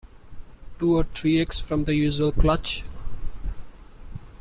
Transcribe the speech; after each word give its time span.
Two 0.79 0.95
or 0.97 1.03
three 1.13 1.39
eggs 1.39 1.59
form 1.59 1.83
the 1.83 1.93
usual 1.93 2.31
clutch. 2.31 2.83